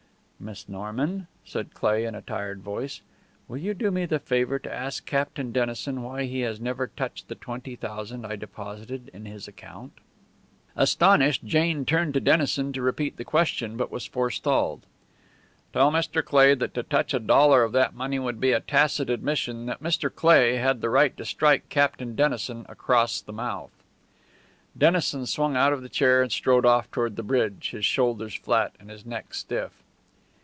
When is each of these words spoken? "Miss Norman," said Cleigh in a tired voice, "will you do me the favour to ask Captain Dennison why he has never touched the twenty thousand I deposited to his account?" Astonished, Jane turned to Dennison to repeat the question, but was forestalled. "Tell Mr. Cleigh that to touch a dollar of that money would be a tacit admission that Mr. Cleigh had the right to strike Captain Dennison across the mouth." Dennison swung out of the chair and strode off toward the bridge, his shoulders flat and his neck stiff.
"Miss 0.43 0.67
Norman," 0.67 1.27
said 1.45 1.75
Cleigh 1.75 2.03
in 2.03 2.15
a 2.15 2.23
tired 2.23 2.63
voice, 2.63 3.01
"will 3.47 3.59
you 3.59 3.75
do 3.75 3.91
me 3.91 4.07
the 4.07 4.17
favour 4.17 4.57
to 4.57 4.73
ask 4.73 5.05
Captain 5.05 5.51
Dennison 5.51 6.01
why 6.01 6.23
he 6.23 6.39
has 6.39 6.59
never 6.59 6.87
touched 6.87 7.27
the 7.27 7.35
twenty 7.35 7.75
thousand 7.75 8.25
I 8.25 8.37
deposited 8.37 9.11
to 9.13 9.19
his 9.19 9.47
account?" 9.47 9.91
Astonished, 10.75 11.43
Jane 11.45 11.85
turned 11.85 12.15
to 12.15 12.19
Dennison 12.19 12.73
to 12.73 12.81
repeat 12.81 13.17
the 13.17 13.23
question, 13.23 13.77
but 13.77 13.91
was 13.91 14.07
forestalled. 14.07 14.87
"Tell 15.73 15.91
Mr. 15.91 16.25
Cleigh 16.25 16.55
that 16.55 16.73
to 16.73 16.81
touch 16.81 17.13
a 17.13 17.19
dollar 17.19 17.63
of 17.63 17.71
that 17.73 17.93
money 17.93 18.17
would 18.17 18.39
be 18.39 18.51
a 18.51 18.61
tacit 18.61 19.11
admission 19.11 19.67
that 19.67 19.83
Mr. 19.83 20.11
Cleigh 20.11 20.55
had 20.57 20.81
the 20.81 20.89
right 20.89 21.15
to 21.17 21.23
strike 21.23 21.69
Captain 21.69 22.15
Dennison 22.15 22.65
across 22.67 23.21
the 23.21 23.31
mouth." 23.31 23.83
Dennison 24.75 25.27
swung 25.27 25.55
out 25.55 25.71
of 25.71 25.83
the 25.83 25.87
chair 25.87 26.23
and 26.23 26.31
strode 26.31 26.65
off 26.65 26.89
toward 26.89 27.15
the 27.15 27.21
bridge, 27.21 27.69
his 27.73 27.85
shoulders 27.85 28.33
flat 28.33 28.73
and 28.79 28.89
his 28.89 29.05
neck 29.05 29.35
stiff. 29.35 29.73